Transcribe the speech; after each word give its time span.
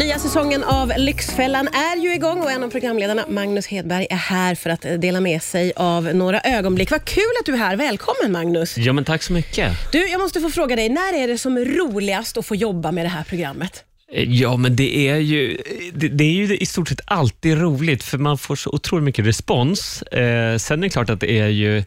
Nya 0.00 0.18
säsongen 0.18 0.64
av 0.64 0.92
Lyxfällan 0.96 1.68
är 1.68 2.02
ju 2.02 2.14
igång 2.14 2.40
och 2.40 2.50
en 2.50 2.62
av 2.62 2.70
programledarna, 2.70 3.24
Magnus 3.28 3.66
Hedberg, 3.66 4.06
är 4.10 4.16
här 4.16 4.54
för 4.54 4.70
att 4.70 4.86
dela 4.98 5.20
med 5.20 5.42
sig 5.42 5.72
av 5.76 6.04
några 6.14 6.40
ögonblick. 6.40 6.90
Vad 6.90 7.04
kul 7.04 7.22
att 7.40 7.46
du 7.46 7.52
är 7.52 7.58
här. 7.58 7.76
Välkommen 7.76 8.32
Magnus. 8.32 8.78
Ja, 8.78 8.92
men 8.92 9.04
tack 9.04 9.22
så 9.22 9.32
mycket. 9.32 9.92
Du, 9.92 10.08
jag 10.08 10.20
måste 10.20 10.40
få 10.40 10.50
fråga 10.50 10.76
dig, 10.76 10.88
när 10.88 11.22
är 11.22 11.28
det 11.28 11.38
som 11.38 11.56
är 11.56 11.64
roligast 11.64 12.36
att 12.36 12.46
få 12.46 12.54
jobba 12.54 12.92
med 12.92 13.04
det 13.04 13.08
här 13.08 13.24
programmet? 13.24 13.84
Ja, 14.12 14.56
men 14.56 14.76
det 14.76 15.08
är 15.08 15.16
ju, 15.16 15.58
det, 15.94 16.08
det 16.08 16.24
är 16.24 16.32
ju 16.32 16.56
i 16.56 16.66
stort 16.66 16.88
sett 16.88 17.00
alltid 17.04 17.58
roligt, 17.58 18.02
för 18.02 18.18
man 18.18 18.38
får 18.38 18.56
så 18.56 18.70
otroligt 18.70 19.04
mycket 19.04 19.26
respons. 19.26 20.02
Eh, 20.02 20.56
sen 20.56 20.78
är 20.78 20.82
det 20.82 20.90
klart 20.90 21.10
att 21.10 21.20
det 21.20 21.32
är 21.32 21.48
ju 21.48 21.84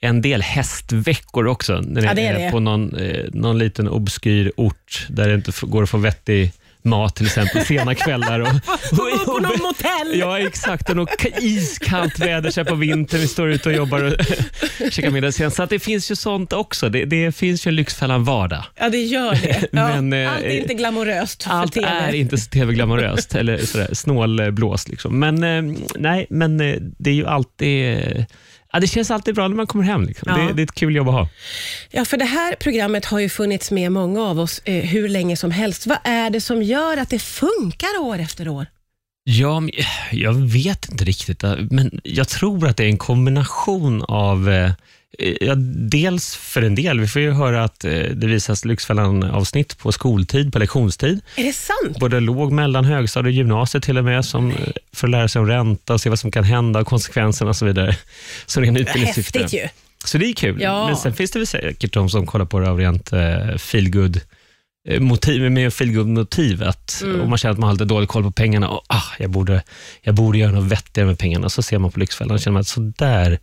en 0.00 0.22
del 0.22 0.42
hästveckor 0.42 1.46
också, 1.46 1.80
när 1.80 2.02
Ja, 2.04 2.14
det 2.14 2.26
är 2.26 2.38
det. 2.38 2.50
på 2.50 2.60
någon, 2.60 2.96
eh, 2.96 3.24
någon 3.32 3.58
liten 3.58 3.88
obskyr 3.88 4.52
ort 4.56 5.06
där 5.08 5.28
det 5.28 5.34
inte 5.34 5.52
går 5.62 5.82
att 5.82 5.90
få 5.90 5.98
vettig 5.98 6.52
mat 6.86 7.16
till 7.16 7.26
exempel 7.26 7.64
sena 7.64 7.94
kvällar. 7.94 8.40
Och, 8.40 8.48
bo 8.92 9.24
på 9.24 9.38
någon 9.38 9.62
motell. 9.62 10.18
Ja, 10.18 10.38
exakt. 10.38 10.90
Och 10.90 10.96
något 10.96 11.24
iskallt 11.40 12.18
väder 12.18 12.50
så 12.50 12.60
här 12.60 12.64
på 12.68 12.74
vintern. 12.74 13.20
Vi 13.20 13.28
står 13.28 13.50
ute 13.50 13.68
och 13.68 13.74
jobbar 13.74 14.02
och 14.02 14.12
käkar 14.92 15.10
middag 15.10 15.32
sen. 15.32 15.50
Så 15.50 15.62
att 15.62 15.70
det 15.70 15.78
finns 15.78 16.10
ju 16.10 16.16
sånt 16.16 16.52
också. 16.52 16.88
Det, 16.88 17.04
det 17.04 17.36
finns 17.36 17.66
ju 17.66 17.68
en 17.68 17.74
Lyxfällan 17.76 18.24
vardag. 18.24 18.64
Ja, 18.78 18.88
det 18.88 19.02
gör 19.02 19.32
det. 19.32 19.56
Ja, 19.72 20.00
Men, 20.00 20.12
eh, 20.12 20.32
allt 20.32 20.42
är 20.42 20.50
inte 20.50 20.74
glamoröst 20.74 21.42
för 21.42 21.50
Allt 21.50 21.72
TV. 21.72 21.86
är 21.88 22.14
inte 22.14 22.38
så 22.38 22.50
tv-glamoröst 22.50 23.34
eller 23.34 23.58
sådär, 23.58 23.88
snålblåst. 23.92 24.88
Liksom. 24.88 25.18
Men, 25.20 25.44
eh, 25.44 25.76
nej, 25.98 26.26
men 26.30 26.60
eh, 26.60 26.76
det 26.98 27.10
är 27.10 27.14
ju 27.14 27.26
alltid... 27.26 28.26
Ja, 28.76 28.80
det 28.80 28.86
känns 28.86 29.10
alltid 29.10 29.34
bra 29.34 29.48
när 29.48 29.56
man 29.56 29.66
kommer 29.66 29.84
hem. 29.84 30.02
Liksom. 30.02 30.28
Ja. 30.30 30.36
Det, 30.36 30.52
det 30.52 30.62
är 30.62 30.64
ett 30.64 30.74
kul 30.74 30.96
jobb 30.96 31.08
att 31.08 31.14
ha. 31.14 31.28
Ja, 31.90 32.04
för 32.04 32.16
det 32.16 32.24
här 32.24 32.54
programmet 32.60 33.04
har 33.04 33.18
ju 33.18 33.28
funnits 33.28 33.70
med 33.70 33.92
många 33.92 34.22
av 34.22 34.40
oss 34.40 34.60
eh, 34.64 34.84
hur 34.84 35.08
länge 35.08 35.36
som 35.36 35.50
helst. 35.50 35.86
Vad 35.86 35.98
är 36.04 36.30
det 36.30 36.40
som 36.40 36.62
gör 36.62 36.96
att 36.96 37.10
det 37.10 37.18
funkar 37.18 38.00
år 38.00 38.18
efter 38.18 38.48
år? 38.48 38.66
Ja, 39.24 39.62
jag 40.12 40.32
vet 40.34 40.88
inte 40.88 41.04
riktigt, 41.04 41.42
men 41.70 42.00
jag 42.04 42.28
tror 42.28 42.68
att 42.68 42.76
det 42.76 42.84
är 42.84 42.88
en 42.88 42.98
kombination 42.98 44.02
av 44.02 44.50
eh, 44.50 44.70
Ja, 45.18 45.54
dels 45.90 46.36
för 46.36 46.62
en 46.62 46.74
del. 46.74 47.00
Vi 47.00 47.08
får 47.08 47.22
ju 47.22 47.30
höra 47.32 47.64
att 47.64 47.84
eh, 47.84 47.90
det 47.92 48.26
visas 48.26 48.64
Lyxfällan-avsnitt 48.64 49.78
på 49.78 49.92
skoltid, 49.92 50.52
på 50.52 50.58
lektionstid. 50.58 51.20
Är 51.36 51.44
det 51.44 51.52
sant? 51.52 51.98
Både 52.00 52.20
låg, 52.20 52.52
mellan, 52.52 52.84
högstadiet 52.84 53.30
och 53.30 53.36
gymnasiet 53.36 53.84
till 53.84 53.98
och 53.98 54.04
med, 54.04 54.24
som, 54.24 54.50
eh, 54.50 54.56
för 54.92 55.06
att 55.06 55.10
lära 55.10 55.28
sig 55.28 55.40
om 55.40 55.46
ränta 55.46 55.94
och 55.94 56.00
se 56.00 56.08
vad 56.08 56.18
som 56.18 56.30
kan 56.30 56.44
hända 56.44 56.80
och 56.80 56.86
konsekvenserna 56.86 57.50
och 57.50 57.56
så 57.56 57.64
vidare. 57.64 57.96
Så 58.46 58.60
det 58.60 58.66
är 58.66 58.68
en 58.68 58.76
utbildningssyfte. 58.76 59.38
Häftigt 59.38 59.60
ju. 59.60 59.68
Så 60.04 60.18
det 60.18 60.26
är 60.26 60.32
kul. 60.32 60.60
Ja. 60.60 60.86
Men 60.86 60.96
sen 60.96 61.14
finns 61.14 61.30
det 61.30 61.38
väl 61.38 61.46
säkert 61.46 61.92
de 61.92 62.10
som 62.10 62.26
kollar 62.26 62.44
på 62.44 62.60
det 62.60 62.70
av 62.70 62.78
rent 62.78 63.10
feelgood 63.58 64.20
eh, 64.88 65.00
motiv, 65.00 65.50
med 65.50 65.74
feelgood 65.74 66.06
motiv 66.06 66.62
att 66.62 67.02
Mm. 67.02 67.20
om 67.20 67.28
man 67.30 67.38
känner 67.38 67.52
att 67.52 67.58
man 67.58 67.66
har 67.66 67.74
lite 67.74 67.84
dålig 67.84 68.08
koll 68.08 68.22
på 68.22 68.30
pengarna 68.30 68.68
och 68.68 68.84
ah, 68.86 69.02
jag, 69.18 69.30
borde, 69.30 69.62
jag 70.02 70.14
borde 70.14 70.38
göra 70.38 70.52
något 70.52 70.72
vettigare 70.72 71.08
med 71.08 71.18
pengarna, 71.18 71.48
så 71.48 71.62
ser 71.62 71.78
man 71.78 71.90
på 71.90 72.00
Lyxfällan 72.00 72.34
och 72.34 72.40
känner 72.40 72.60
att 72.60 72.66
så 72.66 72.92
där 72.98 73.38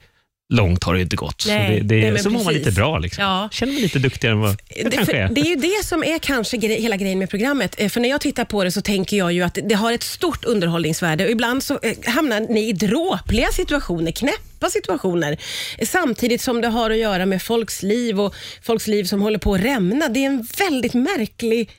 långt 0.54 0.84
har 0.84 0.94
det 0.96 1.02
inte 1.02 1.16
gått. 1.16 1.44
Nej, 1.48 1.78
så 1.80 1.84
det, 1.84 2.02
det, 2.02 2.12
nej, 2.12 2.24
så 2.24 2.30
mår 2.30 2.44
man 2.44 2.54
lite 2.54 2.72
bra. 2.72 3.00
Liksom. 3.00 3.24
Ja. 3.24 3.50
Känner 3.52 3.74
mig 3.74 3.82
lite 3.82 4.00
duktigare 4.00 4.34
än 4.36 4.42
vad 4.42 4.50
jag 4.76 4.92
Det, 4.92 4.96
kanske 4.98 5.18
är. 5.18 5.30
det 5.30 5.42
är 5.42 5.46
ju 5.46 5.56
det 5.56 5.86
som 5.86 6.04
är 6.04 6.20
kanske 6.20 6.58
gre- 6.58 6.80
hela 6.82 6.98
grejen 6.98 7.20
med 7.20 7.30
programmet. 7.30 7.76
Eh, 7.78 7.90
För 7.90 8.00
när 8.00 8.10
jag 8.10 8.22
tittar 8.22 8.46
på 8.46 8.64
det 8.64 8.72
så 8.72 8.82
tänker 8.82 9.18
jag 9.18 9.34
ju 9.34 9.42
att 9.42 9.58
det 9.70 9.76
har 9.76 9.92
ett 9.94 10.04
stort 10.04 10.46
underhållningsvärde 10.46 11.26
och 11.26 11.32
ibland 11.32 11.64
så 11.64 11.80
eh, 11.84 11.94
hamnar 12.06 12.40
ni 12.40 12.70
i 12.70 12.74
dråpliga 12.74 13.48
situationer, 13.52 14.12
knäppa 14.12 14.70
situationer, 14.70 15.38
samtidigt 15.86 16.42
som 16.42 16.62
det 16.62 16.68
har 16.68 16.92
att 16.92 16.98
göra 16.98 17.26
med 17.26 17.42
folks 17.42 17.84
liv 17.84 18.20
och 18.22 18.36
folks 18.64 18.88
liv 18.88 19.04
som 19.04 19.22
håller 19.22 19.40
på 19.40 19.54
att 19.54 19.62
rämna. 19.62 20.08
Det 20.10 20.20
är 20.20 20.26
en 20.28 20.48
väldigt 20.60 20.94
märklig 20.94 21.70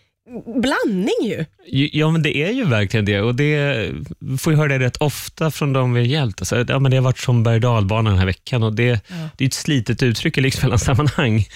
blandning 0.63 1.15
ju. 1.23 1.45
Ja, 1.93 2.11
men 2.11 2.23
det 2.23 2.37
är 2.37 2.51
ju 2.51 2.65
verkligen 2.65 3.05
det. 3.05 3.21
Och 3.21 3.35
det 3.35 3.91
får 4.39 4.53
ju 4.53 4.57
höra 4.57 4.69
det 4.69 4.79
rätt 4.79 4.97
ofta 4.97 5.51
från 5.51 5.73
de 5.73 5.93
vi 5.93 6.01
har 6.01 6.07
hjälpt. 6.07 6.41
Alltså, 6.41 6.65
ja, 6.69 6.79
men 6.79 6.91
det 6.91 6.97
har 6.97 7.05
varit 7.05 7.19
som 7.19 7.43
berg 7.43 7.61
dalbana 7.61 8.11
den 8.11 8.19
här 8.19 8.27
veckan 8.27 8.63
och 8.63 8.73
det, 8.73 9.01
det 9.37 9.45
är 9.45 9.49
ett 9.49 9.55
slitet 9.55 10.03
uttryck 10.03 10.39
i 10.39 10.41
Lyxfällan-sammanhang. 10.41 11.47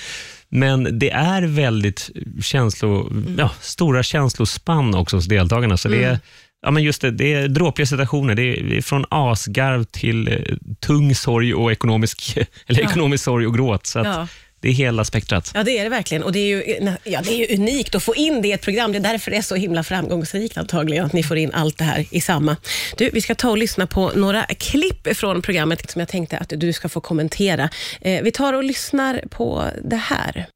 Men 0.48 0.98
det 0.98 1.10
är 1.10 1.42
väldigt 1.42 2.10
känslo, 2.42 3.12
ja, 3.38 3.50
stora 3.60 4.02
känslospann 4.02 4.94
också 4.94 5.16
hos 5.16 5.26
deltagarna. 5.26 5.76
Så 5.76 5.88
det 5.88 6.04
är, 6.04 6.18
ja, 6.62 6.70
men 6.70 6.82
just 6.82 7.02
det, 7.02 7.10
det 7.10 7.32
är 7.32 7.48
dråpliga 7.48 7.86
situationer. 7.86 8.34
Det 8.34 8.42
är, 8.42 8.82
från 8.82 9.04
asgarv 9.08 9.84
till 9.84 10.28
eh, 10.28 10.56
tung 10.80 11.14
sorg 11.14 11.54
och 11.54 11.72
ekonomisk, 11.72 12.38
eller 12.66 12.80
ekonomisk 12.80 13.24
sorg 13.24 13.46
och 13.46 13.54
gråt. 13.54 13.86
Så 13.86 13.98
att 13.98 14.06
Ja. 14.06 14.28
Det 14.60 14.68
är 14.68 14.72
hela 14.72 15.04
spektrat. 15.04 15.50
Ja, 15.54 15.62
det 15.62 15.78
är 15.78 15.84
det 15.84 15.90
verkligen. 15.90 16.22
Och 16.22 16.32
det 16.32 16.38
är, 16.38 16.46
ju, 16.46 16.92
ja, 17.04 17.20
det 17.24 17.30
är 17.30 17.48
ju 17.48 17.56
unikt 17.56 17.94
att 17.94 18.02
få 18.02 18.14
in 18.14 18.42
det 18.42 18.48
i 18.48 18.52
ett 18.52 18.62
program. 18.62 18.92
Det 18.92 18.98
är 18.98 19.02
därför 19.02 19.30
det 19.30 19.36
är 19.36 19.42
så 19.42 19.54
himla 19.54 19.82
framgångsrikt 19.82 20.58
antagligen, 20.58 21.04
att 21.04 21.12
ni 21.12 21.22
får 21.22 21.36
in 21.36 21.52
allt 21.54 21.78
det 21.78 21.84
här 21.84 22.06
i 22.10 22.20
samma. 22.20 22.56
Du, 22.96 23.10
vi 23.12 23.20
ska 23.20 23.34
ta 23.34 23.50
och 23.50 23.58
lyssna 23.58 23.86
på 23.86 24.12
några 24.14 24.44
klipp 24.44 25.16
från 25.16 25.42
programmet 25.42 25.90
som 25.90 26.00
jag 26.00 26.08
tänkte 26.08 26.38
att 26.38 26.52
du 26.56 26.72
ska 26.72 26.88
få 26.88 27.00
kommentera. 27.00 27.68
Eh, 28.00 28.22
vi 28.22 28.30
tar 28.32 28.52
och 28.52 28.64
lyssnar 28.64 29.22
på 29.30 29.64
det 29.84 29.96
här. 29.96 30.46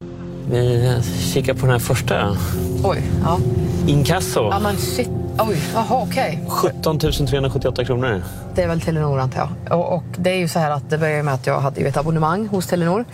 Vi 0.51 0.95
kikar 1.33 1.55
på 1.55 1.61
den 1.61 1.71
här 1.71 1.79
första. 1.79 2.37
Oj, 2.85 3.03
ja. 3.25 3.41
Inkasso. 3.87 4.49
Ja 4.51 4.61
men 4.61 4.77
shit. 4.77 5.09
Oj, 5.39 5.57
jaha 5.75 6.03
okej. 6.03 6.45
17 6.49 6.99
378 6.99 7.85
kronor. 7.85 8.23
Det 8.55 8.63
är 8.63 8.69
väl 8.69 8.81
Telenor 8.81 9.19
antar 9.19 9.49
jag. 9.69 9.79
Och, 9.79 9.95
och 9.95 10.05
det 10.17 10.31
är 10.31 10.37
ju 10.37 10.49
så 10.49 10.59
här 10.59 10.71
att 10.71 10.91
det 10.91 10.99
började 10.99 11.23
med 11.23 11.35
att 11.35 11.47
jag 11.47 11.61
hade 11.61 11.81
ju 11.81 11.87
ett 11.87 11.97
abonnemang 11.97 12.47
hos 12.47 12.67
Telenor. 12.67 13.05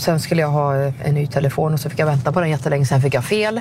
Sen 0.00 0.20
skulle 0.20 0.40
jag 0.40 0.48
ha 0.48 0.74
en 0.74 1.14
ny 1.14 1.26
telefon 1.26 1.72
och 1.74 1.80
så 1.80 1.90
fick 1.90 1.98
jag 1.98 2.06
vänta 2.06 2.32
på 2.32 2.40
den 2.40 2.50
jättelänge. 2.50 2.86
Sen 2.86 3.02
fick 3.02 3.14
jag 3.14 3.24
fel. 3.24 3.60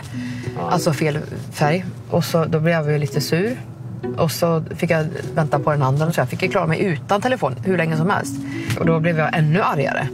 Alltså 0.69 0.93
fel 0.93 1.19
färg. 1.51 1.85
Och 2.09 2.23
så 2.23 2.45
då 2.45 2.59
blev 2.59 2.73
jag 2.73 2.91
ju 2.91 2.97
lite 2.97 3.21
sur. 3.21 3.57
Och 4.17 4.31
så 4.31 4.63
fick 4.75 4.89
jag 4.89 5.05
vänta 5.33 5.59
på 5.59 5.71
den 5.71 5.81
andra. 5.81 6.11
Så 6.11 6.19
jag 6.19 6.29
fick 6.29 6.41
ju 6.41 6.47
klara 6.47 6.67
mig 6.67 6.79
utan 6.79 7.21
telefon 7.21 7.55
hur 7.63 7.77
länge 7.77 7.97
som 7.97 8.09
helst. 8.09 8.35
Och 8.79 8.85
då 8.85 8.99
blev 8.99 9.17
jag 9.19 9.37
ännu 9.37 9.61
argare. 9.61 10.07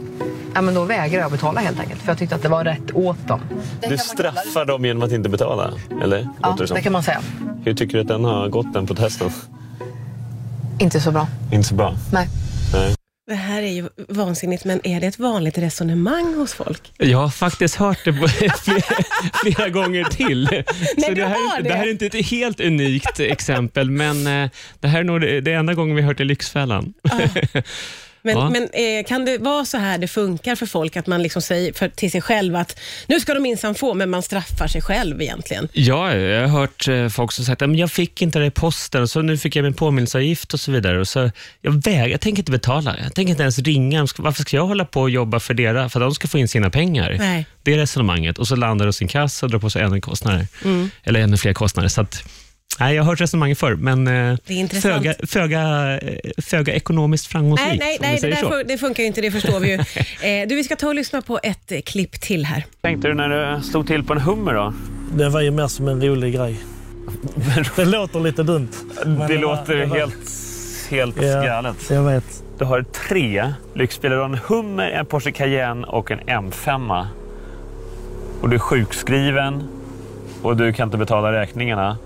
Ja, 0.54 0.60
men 0.62 0.74
då 0.74 0.84
vägrade 0.84 1.22
jag 1.22 1.30
betala 1.30 1.60
helt 1.60 1.80
enkelt. 1.80 2.00
För 2.00 2.10
jag 2.10 2.18
tyckte 2.18 2.34
att 2.34 2.42
det 2.42 2.48
var 2.48 2.64
rätt 2.64 2.94
åt 2.94 3.28
dem. 3.28 3.40
Du 3.88 3.98
straffar 3.98 4.64
dem 4.64 4.84
genom 4.84 5.02
att 5.02 5.12
inte 5.12 5.28
betala, 5.28 5.70
eller? 6.02 6.28
Ja, 6.42 6.56
det 6.58 6.74
det 6.74 6.82
kan 6.82 6.92
man 6.92 7.02
säga. 7.02 7.20
Hur 7.64 7.74
tycker 7.74 7.94
du 7.94 8.00
att 8.00 8.08
den 8.08 8.24
har 8.24 8.48
gått, 8.48 8.72
den 8.72 8.86
protesten? 8.86 9.30
Inte 10.78 11.00
så 11.00 11.10
bra. 11.12 11.28
Inte 11.52 11.68
så 11.68 11.74
bra. 11.74 11.94
Nej. 12.12 12.28
Nej. 13.28 13.36
Det 13.36 13.42
här 13.42 13.62
är 13.62 13.72
ju 13.72 13.88
vansinnigt, 14.08 14.64
men 14.64 14.86
är 14.86 15.00
det 15.00 15.06
ett 15.06 15.18
vanligt 15.18 15.58
resonemang 15.58 16.34
hos 16.34 16.54
folk? 16.54 16.92
Jag 16.98 17.18
har 17.18 17.28
faktiskt 17.28 17.74
hört 17.74 18.04
det 18.04 18.12
flera, 18.64 18.80
flera 19.42 19.68
gånger 19.68 20.04
till. 20.04 20.46
så 20.98 21.08
du 21.08 21.14
det, 21.14 21.26
här, 21.26 21.34
har 21.34 21.56
är 21.56 21.58
inte- 21.58 21.62
det? 21.62 21.68
det 21.68 21.74
här 21.74 21.86
är 21.86 21.90
inte 21.90 22.06
ett 22.06 22.26
helt 22.26 22.60
unikt 22.60 23.20
exempel, 23.20 23.90
men 23.90 24.26
eh, 24.26 24.50
det 24.80 24.88
här 24.88 25.00
är 25.00 25.04
nog 25.04 25.20
det, 25.20 25.52
enda 25.52 25.74
gången 25.74 25.96
vi 25.96 26.02
hört 26.02 26.16
det 26.18 26.22
i 26.22 26.26
Lyxfällan. 26.26 26.94
Men, 28.26 28.36
Ja. 28.38 28.50
men 28.50 28.62
eh, 28.62 29.04
kan 29.06 29.24
det 29.24 29.38
vara 29.38 29.64
så 29.64 29.78
här 29.78 29.98
det 29.98 30.08
funkar 30.08 30.54
för 30.56 30.66
folk, 30.66 30.96
att 30.96 31.06
man 31.06 31.22
liksom 31.22 31.42
säger 31.42 31.72
för, 31.72 31.88
till 31.88 32.10
sig 32.10 32.20
själv 32.20 32.56
att 32.56 32.78
nu 33.06 33.20
ska 33.20 33.34
de 33.34 33.40
minsann 33.40 33.74
få, 33.74 33.94
men 33.94 34.10
man 34.10 34.22
straffar 34.22 34.66
sig 34.66 34.82
själv 34.82 35.22
egentligen? 35.22 35.68
Ja, 35.72 36.14
jag 36.14 36.48
har 36.48 36.60
hört 36.60 36.88
eh, 36.88 37.08
folk 37.08 37.32
som 37.32 37.44
sagt 37.44 37.62
att 37.62 37.78
jag 37.78 37.90
fick 37.90 38.22
inte 38.22 38.38
det 38.38 38.46
i 38.46 38.50
posten 38.50 39.02
och 39.02 39.10
så 39.10 39.22
nu 39.22 39.38
fick 39.38 39.56
jag 39.56 39.62
min 39.62 39.74
påminnelseavgift 39.74 40.54
och 40.54 40.60
så 40.60 40.72
vidare. 40.72 41.00
Och 41.00 41.08
så, 41.08 41.30
jag 41.62 41.82
vägrar, 41.84 42.06
jag 42.06 42.20
tänker 42.20 42.40
inte 42.40 42.52
betala. 42.52 42.96
Jag 43.04 43.14
tänker 43.14 43.30
inte 43.30 43.42
ens 43.42 43.58
ringa. 43.58 44.06
Varför 44.18 44.42
ska 44.42 44.56
jag 44.56 44.66
hålla 44.66 44.84
på 44.84 45.00
och 45.00 45.10
jobba 45.10 45.40
för 45.40 45.54
deras, 45.54 45.92
för 45.92 46.00
att 46.00 46.04
de 46.06 46.14
ska 46.14 46.28
få 46.28 46.38
in 46.38 46.48
sina 46.48 46.70
pengar? 46.70 47.16
Nej. 47.18 47.46
Det 47.62 47.72
är 47.72 47.76
resonemanget. 47.78 48.38
Och 48.38 48.48
så 48.48 48.56
landar 48.56 48.84
det 48.86 48.88
hos 48.88 48.96
sin 48.96 49.08
kassa 49.08 49.46
och 49.46 49.50
drar 49.50 49.58
på 49.58 49.70
sig 49.70 49.82
ännu 49.82 50.00
kostnader. 50.00 50.46
Mm. 50.64 50.90
Eller 51.04 51.20
ännu 51.20 51.36
fler 51.36 51.52
kostnader. 51.52 51.88
Så 51.88 52.00
att, 52.00 52.22
nej, 52.80 52.94
jag 52.96 53.02
har 53.02 53.10
hört 53.10 53.20
resonemanget 53.20 53.58
förr, 53.58 53.74
men 53.74 54.06
eh, 54.08 54.36
Det 54.46 54.80
föga, 54.82 55.14
föga, 55.26 55.62
eh, 55.98 56.30
föga 56.42 56.74
ekonomiskt 56.74 57.26
framgångsrikt. 57.26 57.68
Nej, 57.80 57.98
nej, 58.00 58.18
nej 58.20 58.20
det, 58.20 58.28
där 58.42 58.48
fun- 58.50 58.64
det 58.68 58.78
funkar 58.78 59.02
ju 59.02 59.06
inte, 59.06 59.20
det 59.20 59.30
förstår 59.30 59.60
vi 59.60 59.68
ju. 59.68 59.74
eh, 60.42 60.48
du, 60.48 60.54
vi 60.56 60.64
ska 60.64 60.76
ta 60.76 60.88
och 60.88 60.94
lyssna 60.94 61.22
på 61.22 61.40
ett 61.42 61.72
eh, 61.72 61.80
klipp 61.80 62.20
till 62.20 62.44
här. 62.44 62.64
tänkte 62.80 63.08
du 63.08 63.14
när 63.14 63.28
du 63.56 63.62
slog 63.62 63.86
till 63.86 64.04
på 64.04 64.12
en 64.12 64.20
hummer 64.20 64.54
då? 64.54 64.74
Det 65.14 65.28
var 65.28 65.40
ju 65.40 65.50
mer 65.50 65.66
som 65.66 65.88
en 65.88 66.02
rolig 66.04 66.34
grej. 66.34 66.56
Det 67.76 67.84
låter 67.84 68.20
lite 68.20 68.42
dumt. 68.42 68.68
Det 69.04 69.10
var- 69.10 69.28
låter 69.28 69.74
det 69.76 69.86
var- 69.86 69.96
helt, 69.96 70.14
helt 70.90 71.22
Ja. 71.22 71.42
galet. 71.44 71.76
Jag 71.90 72.02
vet. 72.02 72.42
Du 72.58 72.64
har 72.64 72.82
tre 73.08 73.52
lyxbilar. 73.74 74.14
Du 74.16 74.20
har 74.22 74.28
en 74.28 74.38
Hummer, 74.46 74.90
en 74.90 75.06
Porsche 75.06 75.32
Cayenne 75.32 75.86
och 75.86 76.10
en 76.10 76.20
M5. 76.20 77.06
Och 78.40 78.48
du 78.48 78.54
är 78.54 78.60
sjukskriven 78.60 79.68
och 80.42 80.56
du 80.56 80.72
kan 80.72 80.88
inte 80.88 80.98
betala 80.98 81.32
räkningarna. 81.32 81.98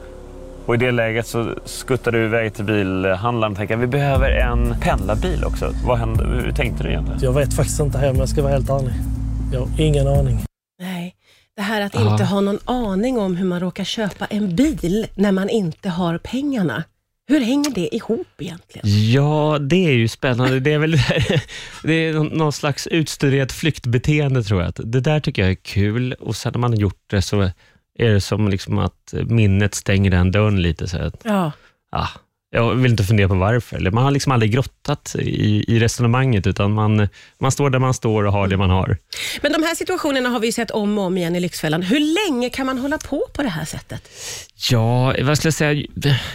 Och 0.66 0.74
i 0.74 0.78
det 0.78 0.90
läget 0.90 1.26
så 1.26 1.54
skuttar 1.64 2.12
du 2.12 2.24
iväg 2.24 2.54
till 2.54 2.64
bilhandlaren 2.64 3.52
och 3.52 3.58
tänker 3.58 3.76
vi 3.76 3.86
behöver 3.86 4.30
en 4.30 4.74
pendlarbil 4.80 5.44
också. 5.44 5.74
Vad 5.86 5.98
hände? 5.98 6.24
Hur 6.44 6.52
tänkte 6.52 6.82
du 6.82 6.88
egentligen? 6.88 7.20
Jag 7.22 7.32
vet 7.32 7.54
faktiskt 7.54 7.80
inte 7.80 7.98
här, 7.98 8.06
men 8.10 8.18
jag 8.18 8.28
ska 8.28 8.42
vara 8.42 8.52
helt 8.52 8.70
ärlig. 8.70 8.92
Jag 9.52 9.60
har 9.60 9.80
ingen 9.80 10.06
aning. 10.06 10.38
Nej, 10.80 11.14
det 11.56 11.62
här 11.62 11.80
att 11.80 11.94
Ja. 11.94 12.12
inte 12.12 12.24
ha 12.24 12.40
någon 12.40 12.58
aning 12.64 13.18
om 13.18 13.36
hur 13.36 13.46
man 13.46 13.60
råkar 13.60 13.84
köpa 13.84 14.26
en 14.26 14.56
bil 14.56 15.06
när 15.14 15.32
man 15.32 15.48
inte 15.48 15.88
har 15.88 16.18
pengarna. 16.18 16.84
Hur 17.28 17.40
hänger 17.40 17.70
det 17.74 17.94
ihop 17.96 18.26
egentligen? 18.38 19.10
Ja, 19.12 19.58
det 19.60 19.86
är 19.86 19.92
ju 19.92 20.08
spännande. 20.08 20.60
Det 20.60 20.72
är 20.72 20.78
väl 20.78 20.92
det 21.82 21.92
är 21.92 22.12
någon- 22.12 22.52
slags 22.52 22.86
utstuderat 22.86 23.52
flyktbeteende 23.52 24.42
tror 24.42 24.60
jag. 24.60 24.68
Att 24.68 24.80
Det 24.84 25.00
där 25.00 25.20
tycker 25.20 25.42
jag 25.42 25.50
är 25.50 25.54
kul 25.54 26.12
och 26.12 26.36
sen 26.36 26.52
när 26.52 26.58
man 26.60 26.72
har 26.72 26.78
gjort 26.78 27.02
det 27.10 27.22
så 27.22 27.50
är 28.06 28.11
det 28.12 28.20
som 28.20 28.49
liksom 28.49 28.79
att 28.79 29.14
minnet 29.26 29.75
stänger 29.75 30.11
den 30.11 30.31
dörren 30.31 30.62
lite. 30.62 30.88
Så 30.88 30.99
att, 30.99 31.20
Ja. 31.25 31.52
ah, 31.93 32.08
jag 32.52 32.75
vill 32.75 32.91
inte 32.91 33.05
fundera 33.05 33.29
på 33.29 33.35
varför. 33.35 33.76
Eller 33.76 33.91
man 33.91 34.05
har 34.05 34.11
liksom 34.11 34.32
aldrig 34.32 34.52
grottat 34.52 35.17
i, 35.19 35.64
i 35.69 35.79
resonemanget, 35.79 36.47
utan 36.47 36.73
man, 36.73 37.08
man 37.38 37.52
står 37.52 37.70
där 37.70 37.79
man 37.79 37.94
står 37.94 38.25
och 38.25 38.32
har 38.32 38.49
det 38.49 38.56
man 38.56 38.70
har. 38.70 38.97
Men 39.43 39.52
de 39.52 39.62
här 39.62 39.75
situationerna 39.75 40.29
har 40.29 40.41
vi 40.41 40.52
sett 40.52 40.70
om 40.70 40.99
och 40.99 41.05
om 41.05 41.19
igen 41.19 41.37
i 41.37 41.41
Lyxfällan. 41.41 41.82
Hur 41.82 42.31
länge 42.31 42.50
kan 42.50 42.67
man 42.67 42.79
hålla 42.79 42.99
på 42.99 43.26
på 43.32 43.43
det 43.43 43.49
här 43.49 43.64
sättet? 43.64 44.08
Ja, 44.70 45.14
vad 45.23 45.37
skulle 45.37 45.49
jag 45.49 45.55
säga? 45.55 45.87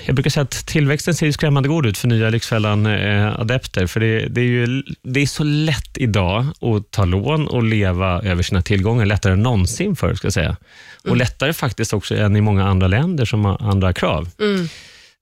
Jag 0.06 0.16
brukar 0.16 0.30
säga 0.30 0.44
att 0.44 0.66
tillväxten 0.68 1.16
ser 1.16 1.32
skrämmande 1.32 1.70
god 1.70 1.86
ut 1.86 1.98
för 1.98 2.08
nya 2.08 2.30
Lyxfällan-adepter. 2.30 3.88
För 3.88 4.00
det, 4.00 4.28
det, 4.28 4.42
är 4.42 4.46
ju, 4.46 4.84
det 5.02 5.20
är 5.20 5.26
så 5.26 5.44
lätt 5.44 5.98
idag 5.98 6.46
att 6.62 6.92
ta 6.92 7.06
lån 7.06 7.48
och 7.48 7.64
leva 7.64 8.22
över 8.22 8.44
sina 8.44 8.62
tillgångar, 8.62 9.06
lättare 9.06 9.34
än 9.34 9.44
någonsin 9.44 9.96
förr, 9.96 10.14
ska 10.16 10.26
jag 10.26 10.34
säga. 10.34 10.58
Och 11.04 11.18
lättare 11.18 11.54
faktiskt 11.54 11.94
också 11.94 12.16
än 12.16 12.36
i 12.36 12.42
många 12.42 12.68
andra 12.68 12.88
länder 12.88 13.26
som 13.26 13.46
har 13.46 13.72
andra 13.72 13.94
krav. 13.94 14.30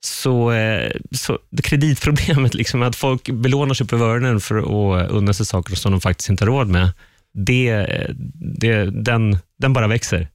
Så, 0.06 0.52
eh, 0.52 0.92
så 1.12 1.40
kreditproblemet, 1.64 2.54
liksom, 2.62 2.82
att 2.82 2.96
folk 2.96 3.30
belånar 3.30 3.74
sig 3.74 3.88
på 3.88 3.96
öronen 3.96 4.40
för 4.40 4.58
att 4.58 5.12
unna 5.12 5.34
sig 5.34 5.46
saker 5.46 5.76
som 5.76 5.92
de 5.92 6.02
faktiskt 6.02 6.30
inte 6.30 6.44
har 6.44 6.48
råd 6.48 6.68
med, 6.68 6.90
det, 7.34 7.70
eh, 7.70 8.10
det, 8.60 8.86
den, 8.86 9.38
den 9.60 9.74
bara 9.74 9.88
växer. 9.88 10.28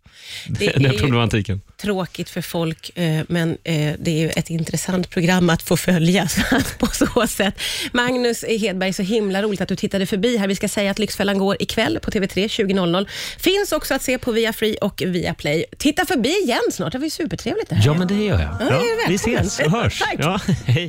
Det 0.49 0.67
den 0.71 0.87
är 0.87 0.93
ju- 0.93 0.99
problematiken. 0.99 1.61
Tråkigt 1.83 2.31
för 2.31 2.43
folk, 2.43 2.99
eh, 2.99 3.23
men 3.29 3.51
eh, 3.65 3.95
det 3.99 4.11
är 4.11 4.19
ju 4.19 4.29
ett 4.31 4.51
intressant 4.51 5.11
program 5.11 5.51
att 5.51 5.63
få 5.63 5.77
följa 5.77 6.29
så 6.29 6.41
på 6.79 6.87
så 6.87 7.27
sätt. 7.27 7.55
Magnus 7.93 8.45
Hedberg, 8.49 8.93
så 8.93 9.03
himla 9.03 9.43
roligt 9.43 9.61
att 9.61 9.69
du 9.69 9.77
tittade 9.77 10.07
förbi 10.07 10.37
här. 10.37 10.49
Vi 10.49 10.57
ska 10.57 10.69
säga 10.69 10.91
att 10.91 10.99
Lyxfällan 10.99 11.39
går 11.39 11.57
ikväll 11.61 11.99
på 12.03 12.11
TV3 12.11 12.49
20.00. 12.49 13.07
Finns 13.39 13.73
också 13.73 13.95
att 13.95 14.03
se 14.03 14.19
på 14.19 14.33
Via 14.33 14.53
Free 14.53 14.77
och 14.77 15.03
Via 15.07 15.35
Play. 15.35 15.65
Titta 15.79 16.07
förbi 16.07 16.29
igen 16.45 16.61
snart, 16.73 16.93
det 16.93 16.99
var 16.99 17.05
ju 17.05 17.11
supertrevligt 17.11 17.69
det 17.69 17.75
här. 17.75 17.87
Ja, 17.87 17.95
men 17.95 18.09
det 18.09 18.15
gör 18.15 18.41
jag. 18.41 18.57
Ja, 18.61 18.67
är 18.77 19.09
vi 19.09 19.15
ses 19.15 19.61
och 19.61 19.71
hörs. 19.71 19.99
Tack. 20.05 20.17
Ja, 20.19 20.41
hej. 20.67 20.87